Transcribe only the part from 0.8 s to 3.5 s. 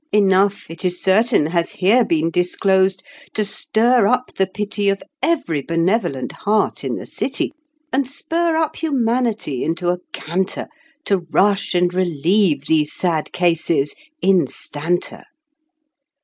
is certain, Has here been disclosed to